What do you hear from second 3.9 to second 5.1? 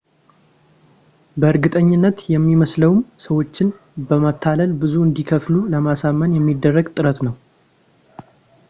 በማታለል ብዙ